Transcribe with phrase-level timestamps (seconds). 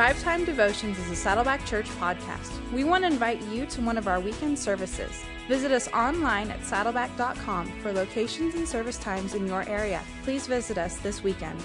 [0.00, 2.58] Drive Time Devotions is a Saddleback Church podcast.
[2.72, 5.12] We want to invite you to one of our weekend services.
[5.46, 10.02] Visit us online at saddleback.com for locations and service times in your area.
[10.22, 11.60] Please visit us this weekend.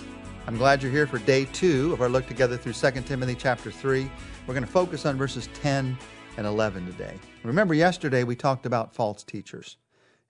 [0.48, 3.72] I'm glad you're here for day two of our look together through 2 Timothy chapter
[3.72, 4.12] 3.
[4.46, 5.98] We're going to focus on verses 10
[6.36, 7.18] and 11 today.
[7.44, 9.78] Remember, yesterday we talked about false teachers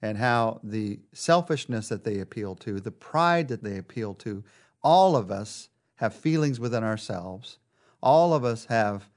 [0.03, 4.43] and how the selfishness that they appeal to, the pride that they appeal to,
[4.83, 7.57] all of us have feelings within ourselves.
[8.05, 9.09] All of us have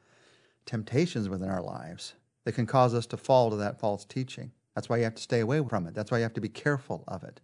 [0.65, 4.51] temptations within our lives that can cause us to fall to that false teaching.
[4.75, 5.95] That's why you have to stay away from it.
[5.95, 7.41] That's why you have to be careful of it.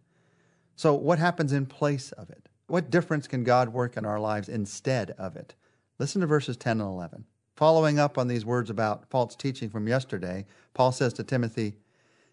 [0.75, 2.49] So, what happens in place of it?
[2.67, 5.55] What difference can God work in our lives instead of it?
[5.99, 7.27] Listen to verses 10 and 11.
[7.57, 11.75] Following up on these words about false teaching from yesterday, Paul says to Timothy,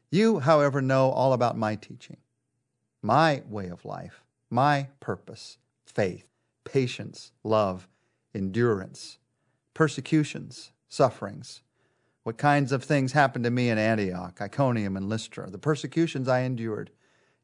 [0.09, 2.17] You, however, know all about my teaching,
[3.01, 6.26] my way of life, my purpose, faith,
[6.63, 7.87] patience, love,
[8.34, 9.18] endurance,
[9.74, 11.62] persecutions, sufferings.
[12.24, 16.41] What kinds of things happened to me in Antioch, Iconium, and Lystra, the persecutions I
[16.41, 16.91] endured.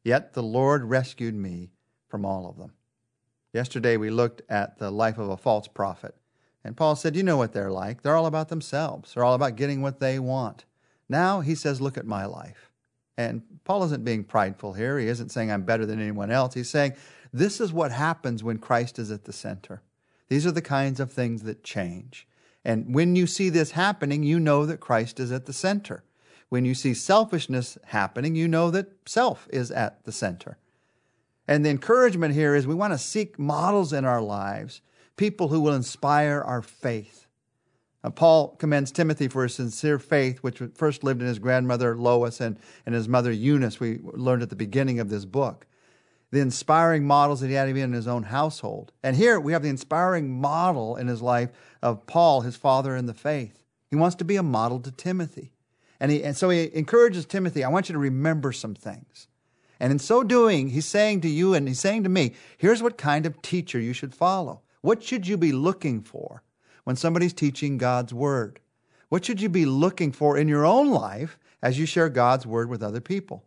[0.04, 1.72] Yet the Lord rescued me
[2.06, 2.72] from all of them.
[3.52, 6.14] Yesterday we looked at the life of a false prophet.
[6.64, 8.02] And Paul said, You know what they're like.
[8.02, 10.64] They're all about themselves, they're all about getting what they want.
[11.08, 12.70] Now he says, Look at my life.
[13.16, 14.98] And Paul isn't being prideful here.
[14.98, 16.54] He isn't saying I'm better than anyone else.
[16.54, 16.94] He's saying,
[17.32, 19.82] This is what happens when Christ is at the center.
[20.28, 22.26] These are the kinds of things that change.
[22.64, 26.04] And when you see this happening, you know that Christ is at the center.
[26.48, 30.58] When you see selfishness happening, you know that self is at the center.
[31.46, 34.82] And the encouragement here is we want to seek models in our lives,
[35.16, 37.26] people who will inspire our faith.
[38.04, 42.40] Now, Paul commends Timothy for his sincere faith, which first lived in his grandmother Lois
[42.40, 45.66] and, and his mother Eunice, we learned at the beginning of this book.
[46.30, 48.92] The inspiring models that he had even in his own household.
[49.02, 51.50] And here we have the inspiring model in his life
[51.82, 53.64] of Paul, his father in the faith.
[53.90, 55.52] He wants to be a model to Timothy.
[56.00, 59.26] And, he, and so he encourages Timothy, I want you to remember some things.
[59.80, 62.98] And in so doing, he's saying to you and he's saying to me, here's what
[62.98, 64.62] kind of teacher you should follow.
[64.80, 66.42] What should you be looking for
[66.84, 68.60] when somebody's teaching God's word?
[69.08, 72.68] What should you be looking for in your own life as you share God's word
[72.68, 73.44] with other people?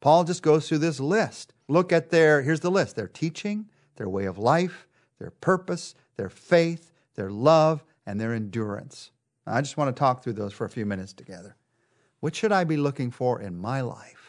[0.00, 1.52] Paul just goes through this list.
[1.72, 3.66] Look at their, here's the list their teaching,
[3.96, 4.86] their way of life,
[5.18, 9.10] their purpose, their faith, their love, and their endurance.
[9.46, 11.56] I just want to talk through those for a few minutes together.
[12.20, 14.22] What should I be looking for in my life?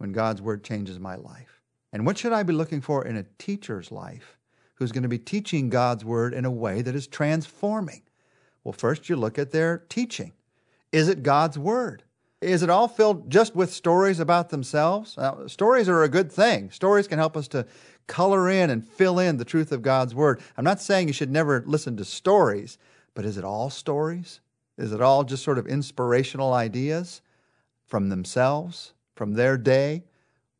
[0.00, 1.60] when God's Word changes my life?
[1.92, 4.38] And what should I be looking for in a teacher's life
[4.76, 8.00] who's going to be teaching God's Word in a way that is transforming?
[8.64, 10.32] Well, first you look at their teaching.
[10.90, 12.02] Is it God's Word?
[12.40, 15.16] Is it all filled just with stories about themselves?
[15.16, 16.70] Now, stories are a good thing.
[16.70, 17.66] Stories can help us to
[18.06, 20.40] color in and fill in the truth of God's Word.
[20.56, 22.78] I'm not saying you should never listen to stories,
[23.14, 24.40] but is it all stories?
[24.78, 27.20] Is it all just sort of inspirational ideas
[27.86, 28.94] from themselves?
[29.20, 30.02] from their day,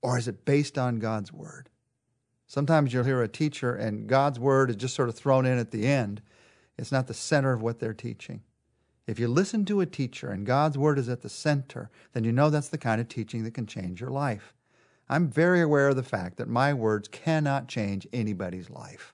[0.02, 1.70] or is it based on God's Word?
[2.46, 5.70] Sometimes you'll hear a teacher and God's Word is just sort of thrown in at
[5.70, 6.20] the end.
[6.76, 8.42] It's not the center of what they're teaching.
[9.06, 12.32] If you listen to a teacher and God's Word is at the center, then you
[12.32, 14.54] know that's the kind of teaching that can change your life.
[15.08, 19.12] I'm very aware of the fact that my words cannot change anybody's life.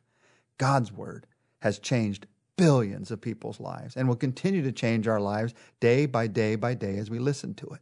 [0.58, 1.26] God's Word
[1.60, 2.26] has changed
[2.56, 6.74] billions of people's lives and will continue to change our lives day by day by
[6.74, 7.80] day as we listen to it.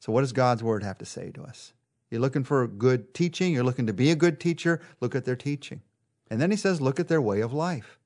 [0.00, 1.72] So, what does God's Word have to say to us?
[2.10, 5.36] You're looking for good teaching, you're looking to be a good teacher, look at their
[5.36, 5.80] teaching.
[6.28, 7.98] And then he says, look at their way of life.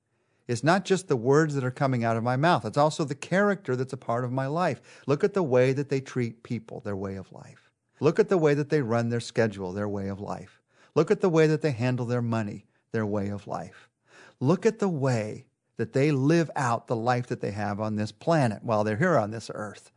[0.48, 3.14] It's not just the words that are coming out of my mouth, it's also the
[3.14, 4.80] character that's a part of my life.
[5.06, 7.70] Look at the way that they treat people, their way of life.
[8.00, 10.60] Look at the way that they run their schedule, their way of life.
[10.94, 13.88] Look at the way that they handle their money, their way of life.
[14.40, 15.46] Look at the way
[15.76, 19.18] that they live out the life that they have on this planet while they're here
[19.18, 19.90] on this earth.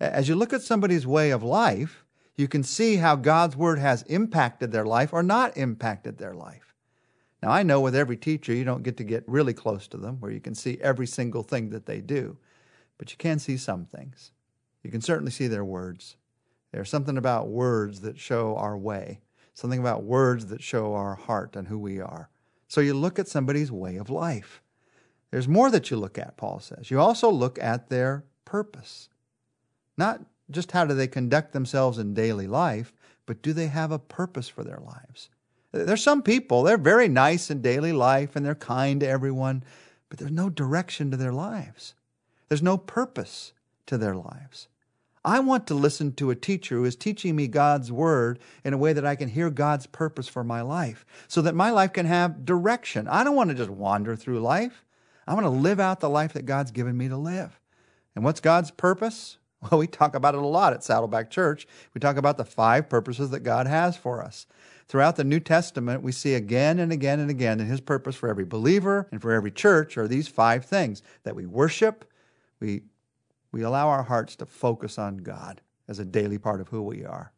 [0.00, 2.04] As you look at somebody's way of life,
[2.36, 6.73] you can see how God's Word has impacted their life or not impacted their life.
[7.44, 10.16] Now, I know with every teacher, you don't get to get really close to them
[10.18, 12.38] where you can see every single thing that they do,
[12.96, 14.32] but you can see some things.
[14.82, 16.16] You can certainly see their words.
[16.72, 19.20] There's something about words that show our way,
[19.52, 22.30] something about words that show our heart and who we are.
[22.66, 24.62] So you look at somebody's way of life.
[25.30, 26.90] There's more that you look at, Paul says.
[26.90, 29.10] You also look at their purpose.
[29.98, 32.94] Not just how do they conduct themselves in daily life,
[33.26, 35.28] but do they have a purpose for their lives?
[35.74, 39.64] There's some people, they're very nice in daily life and they're kind to everyone,
[40.08, 41.94] but there's no direction to their lives.
[42.48, 43.52] There's no purpose
[43.86, 44.68] to their lives.
[45.24, 48.78] I want to listen to a teacher who is teaching me God's word in a
[48.78, 52.06] way that I can hear God's purpose for my life so that my life can
[52.06, 53.08] have direction.
[53.08, 54.84] I don't want to just wander through life.
[55.26, 57.58] I want to live out the life that God's given me to live.
[58.14, 59.38] And what's God's purpose?
[59.70, 61.66] Well, we talk about it a lot at Saddleback Church.
[61.94, 64.46] We talk about the five purposes that God has for us.
[64.86, 68.28] Throughout the New Testament, we see again and again and again that His purpose for
[68.28, 72.04] every believer and for every church are these five things that we worship,
[72.60, 72.82] we,
[73.50, 77.04] we allow our hearts to focus on God as a daily part of who we
[77.04, 77.32] are,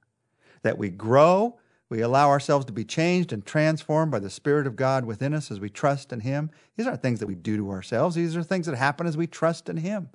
[0.63, 1.59] that we grow,
[1.89, 5.51] we allow ourselves to be changed and transformed by the Spirit of God within us
[5.53, 6.51] as we trust in Him.
[6.77, 9.27] These aren't things that we do to ourselves, these are things that happen as we
[9.27, 10.11] trust in Him.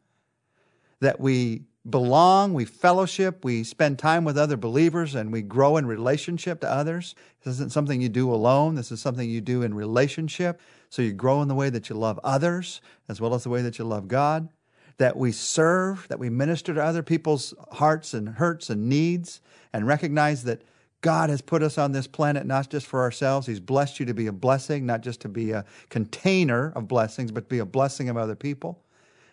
[0.99, 5.85] That we belong, we fellowship, we spend time with other believers, and we grow in
[5.85, 7.15] relationship to others.
[7.43, 10.61] This isn't something you do alone, this is something you do in relationship.
[10.89, 13.61] So you grow in the way that you love others as well as the way
[13.61, 14.49] that you love God.
[14.97, 19.41] That we serve, that we minister to other people's hearts and hurts and needs,
[19.73, 20.61] and recognize that
[20.99, 23.47] God has put us on this planet not just for ourselves.
[23.47, 27.31] He's blessed you to be a blessing, not just to be a container of blessings,
[27.31, 28.83] but to be a blessing of other people.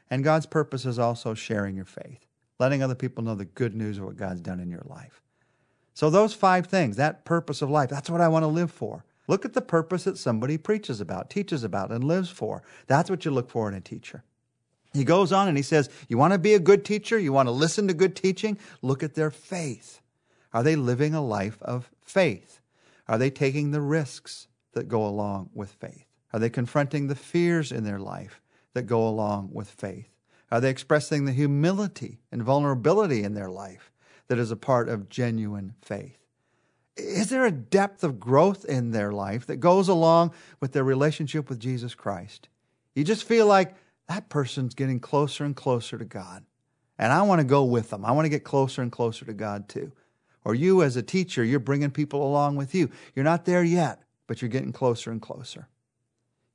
[0.08, 2.24] And God's purpose is also sharing your faith,
[2.58, 5.22] letting other people know the good news of what God's done in your life.
[5.94, 9.04] So, those five things, that purpose of life, that's what I want to live for.
[9.26, 12.62] Look at the purpose that somebody preaches about, teaches about, and lives for.
[12.86, 14.24] That's what you look for in a teacher.
[14.94, 17.18] He goes on and he says, You want to be a good teacher?
[17.18, 18.58] You want to listen to good teaching?
[18.80, 20.00] Look at their faith.
[20.52, 22.60] Are they living a life of faith?
[23.06, 26.06] Are they taking the risks that go along with faith?
[26.32, 28.40] Are they confronting the fears in their life
[28.74, 30.10] that go along with faith?
[30.50, 33.90] Are they expressing the humility and vulnerability in their life
[34.28, 36.18] that is a part of genuine faith?
[36.96, 41.48] Is there a depth of growth in their life that goes along with their relationship
[41.48, 42.48] with Jesus Christ?
[42.94, 43.74] You just feel like
[44.08, 46.44] that person's getting closer and closer to God.
[46.98, 48.04] And I want to go with them.
[48.04, 49.92] I want to get closer and closer to God too.
[50.44, 52.90] Or you, as a teacher, you're bringing people along with you.
[53.14, 55.68] You're not there yet, but you're getting closer and closer.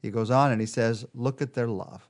[0.01, 2.09] He goes on and he says, Look at their love.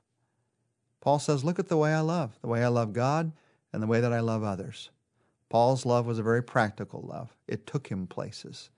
[1.04, 3.30] Paul says, Look at the way I love, the way I love God
[3.72, 4.90] and the way that I love others.
[5.48, 7.36] Paul's love was a very practical love.
[7.46, 8.70] It took him places.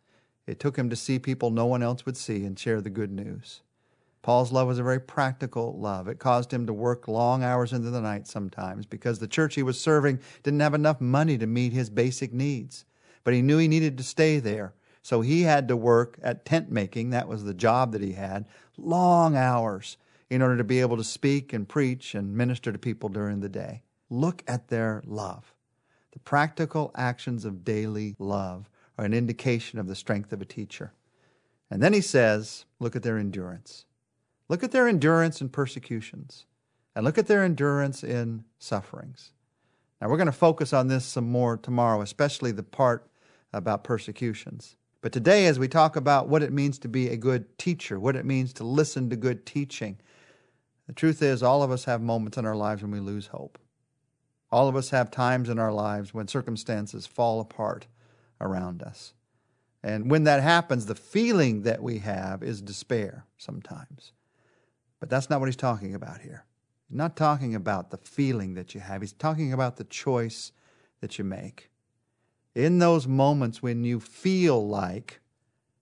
[0.47, 3.11] It took him to see people no one else would see and share the good
[3.11, 3.63] news.
[4.21, 6.09] Paul's love was a very practical love.
[6.09, 9.63] It caused him to work long hours into the night sometimes because the church he
[9.63, 12.85] was serving didn't have enough money to meet his basic needs
[13.27, 14.73] but he knew he needed to stay there.
[15.03, 17.11] So he had to work at tent making.
[17.11, 18.47] That was the job that he had,
[18.79, 19.97] long hours
[20.31, 23.49] in order to be able to speak and preach and minister to people during the
[23.49, 23.83] day.
[24.11, 25.55] Look at their love.
[26.13, 28.69] The practical actions of daily love
[28.99, 30.93] are an indication of the strength of a teacher.
[31.71, 33.85] And then he says, look at their endurance.
[34.49, 36.47] Look at their endurance in persecutions,
[36.95, 39.33] and look at their endurance in sufferings.
[40.01, 43.11] Now, we're going to focus on this some more tomorrow, especially the part
[43.53, 44.77] about persecutions.
[45.01, 48.17] But today, as we talk about what it means to be a good teacher, what
[48.17, 49.99] it means to listen to good teaching,
[50.87, 53.59] the truth is, all of us have moments in our lives when we lose hope.
[54.51, 57.87] All of us have times in our lives when circumstances fall apart
[58.41, 59.13] around us.
[59.83, 64.13] And when that happens, the feeling that we have is despair sometimes.
[65.01, 66.45] But that's not what he's talking about here.
[66.89, 70.53] He's not talking about the feeling that you have, he's talking about the choice
[71.01, 71.71] that you make
[72.57, 75.21] in those moments when you feel like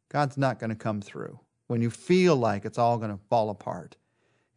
[0.08, 3.48] God's not going to come through, when you feel like it's all going to fall
[3.48, 3.96] apart,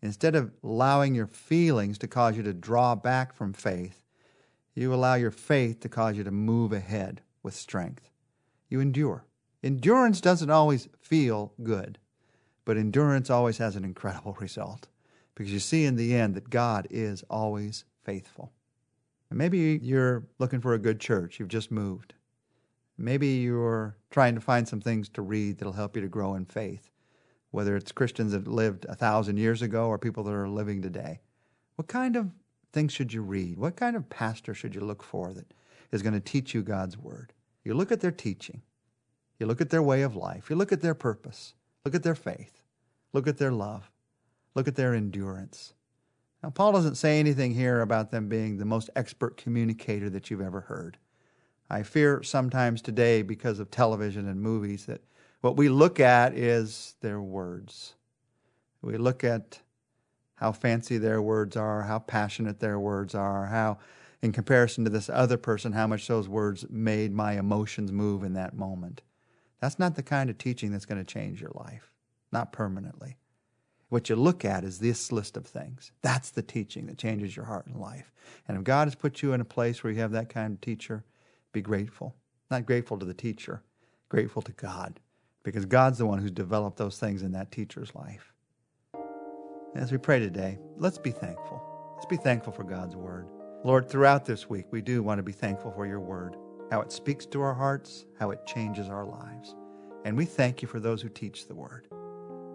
[0.02, 4.04] instead of allowing your feelings to cause you to draw back from faith,
[4.76, 8.10] you allow your faith to cause you to move ahead with strength.
[8.70, 9.26] You endure.
[9.64, 11.98] Endurance doesn't always feel good,
[12.64, 14.88] but endurance always has an incredible result
[15.36, 18.52] because you see in the end that God is always faithful.
[19.30, 21.40] And maybe you're looking for a good church.
[21.40, 22.14] You've just moved.
[22.98, 26.46] Maybe you're trying to find some things to read that'll help you to grow in
[26.46, 26.90] faith,
[27.52, 31.22] whether it's Christians that lived a thousand years ago or people that are living today.
[31.76, 32.32] What kind of
[32.74, 33.58] things should you read?
[33.58, 35.54] What kind of pastor should you look for that
[35.92, 37.34] is going to teach you God's Word?
[37.64, 38.62] You look at their teaching,
[39.40, 41.54] you look at their way of life, you look at their purpose,
[41.86, 42.64] look at their faith,
[43.14, 43.92] look at their love,
[44.56, 45.74] look at their endurance.
[46.44, 50.42] Now, Paul doesn't say anything here about them being the most expert communicator that you've
[50.42, 50.98] ever heard.
[51.70, 55.02] I fear sometimes today, because of television and movies, that
[55.42, 57.96] what we look at is their words.
[58.82, 59.60] We look at
[60.36, 63.80] how fancy their words are, how passionate their words are, how,
[64.22, 68.34] in comparison to this other person, how much those words made my emotions move in
[68.34, 69.02] that moment.
[69.60, 71.92] That's not the kind of teaching that's going to change your life,
[72.32, 73.18] not permanently.
[73.90, 75.92] What you look at is this list of things.
[76.02, 78.12] That's the teaching that changes your heart and life.
[78.48, 80.62] And if God has put you in a place where you have that kind of
[80.62, 81.04] teacher,
[81.54, 82.14] be grateful.
[82.52, 83.64] Not grateful to the teacher,
[84.10, 85.00] grateful to God,
[85.48, 88.34] because God's the one who's developed those things in that teacher's life.
[89.76, 91.64] As we pray today, let's be thankful.
[91.96, 93.30] Let's be thankful for God's word.
[93.64, 96.36] Lord, throughout this week, we do want to be thankful for your word,
[96.70, 99.56] how it speaks to our hearts, how it changes our lives.
[100.04, 101.88] And we thank you for those who teach the word.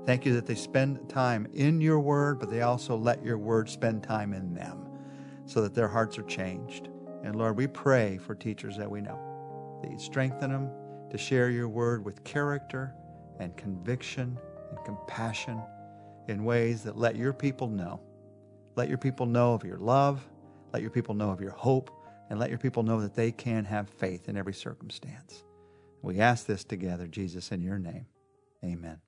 [0.04, 3.70] Thank you that they spend time in your word, but they also let your word
[3.70, 4.86] spend time in them
[5.46, 6.90] so that their hearts are changed.
[7.24, 9.18] And Lord, we pray for teachers that we know,
[9.80, 10.70] that you strengthen them
[11.12, 12.94] to share your word with character
[13.38, 14.38] and conviction
[14.70, 15.60] and compassion
[16.28, 18.00] in ways that let your people know.
[18.76, 20.26] Let your people know of your love,
[20.72, 21.90] let your people know of your hope,
[22.30, 25.44] and let your people know that they can have faith in every circumstance.
[26.00, 28.06] We ask this together, Jesus, in your name.
[28.64, 28.98] Amen.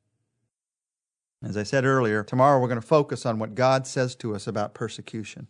[1.43, 4.47] As I said earlier, tomorrow we're going to focus on what God says to us
[4.47, 5.49] about persecution.